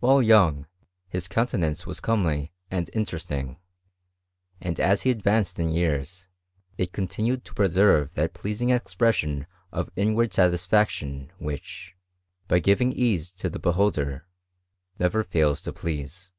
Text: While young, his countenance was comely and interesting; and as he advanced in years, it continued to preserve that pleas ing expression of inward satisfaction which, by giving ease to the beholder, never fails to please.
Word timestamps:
While 0.00 0.22
young, 0.22 0.66
his 1.10 1.28
countenance 1.28 1.84
was 1.84 2.00
comely 2.00 2.54
and 2.70 2.88
interesting; 2.94 3.58
and 4.62 4.80
as 4.80 5.02
he 5.02 5.10
advanced 5.10 5.58
in 5.58 5.68
years, 5.68 6.26
it 6.78 6.90
continued 6.94 7.44
to 7.44 7.52
preserve 7.52 8.14
that 8.14 8.32
pleas 8.32 8.62
ing 8.62 8.70
expression 8.70 9.46
of 9.70 9.90
inward 9.94 10.32
satisfaction 10.32 11.32
which, 11.36 11.94
by 12.46 12.60
giving 12.60 12.94
ease 12.94 13.30
to 13.32 13.50
the 13.50 13.58
beholder, 13.58 14.26
never 14.98 15.22
fails 15.22 15.60
to 15.64 15.72
please. 15.74 16.32